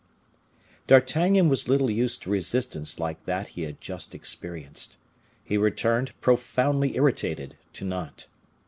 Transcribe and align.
D'Artagnan 0.87 1.47
was 1.47 1.67
little 1.67 1.91
used 1.91 2.23
to 2.23 2.31
resistance 2.31 2.99
like 2.99 3.23
that 3.25 3.49
he 3.49 3.61
had 3.61 3.79
just 3.79 4.15
experienced. 4.15 4.97
He 5.43 5.57
returned, 5.59 6.19
profoundly 6.21 6.95
irritated, 6.95 7.55
to 7.73 7.85
Nantes. 7.85 8.25